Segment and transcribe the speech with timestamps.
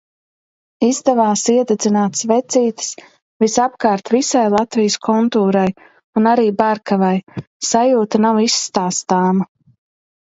[0.85, 2.87] Izdevās iededzināt svecītes
[3.45, 5.67] visapkārt visai Latvijas kontūrai.
[6.23, 7.15] Un arī Barkavai.
[7.73, 9.49] Sajūta nav izstāstāma.